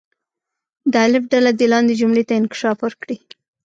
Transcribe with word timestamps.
د 0.91 0.93
الف 1.05 1.23
ډله 1.31 1.51
دې 1.59 1.67
لاندې 1.73 1.93
جملې 2.01 2.23
ته 2.29 2.33
انکشاف 2.39 2.77
ورکړي. 2.81 3.17